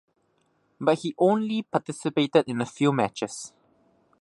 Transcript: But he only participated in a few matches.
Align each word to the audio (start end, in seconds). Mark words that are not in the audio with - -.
But 0.79 0.97
he 1.01 1.13
only 1.19 1.61
participated 1.61 2.45
in 2.47 2.59
a 2.59 2.65
few 2.65 2.91
matches. 2.91 3.53